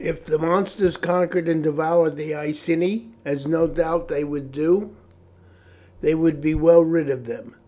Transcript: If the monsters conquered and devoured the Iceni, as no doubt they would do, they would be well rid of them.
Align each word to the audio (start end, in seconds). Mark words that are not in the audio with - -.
If 0.03 0.25
the 0.25 0.39
monsters 0.39 0.97
conquered 0.97 1.47
and 1.47 1.61
devoured 1.61 2.15
the 2.17 2.33
Iceni, 2.33 3.09
as 3.23 3.45
no 3.47 3.67
doubt 3.67 4.07
they 4.07 4.23
would 4.23 4.51
do, 4.51 4.89
they 5.99 6.15
would 6.15 6.41
be 6.41 6.55
well 6.55 6.83
rid 6.83 7.07
of 7.07 7.27
them. 7.27 7.53